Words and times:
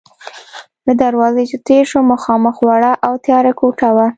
له 0.87 0.93
دروازې 1.03 1.43
چې 1.49 1.57
تېر 1.67 1.83
شوم، 1.91 2.05
مخامخ 2.13 2.55
وړه 2.67 2.91
او 3.07 3.13
تیاره 3.25 3.51
کوټه 3.59 3.89
وه. 3.95 4.07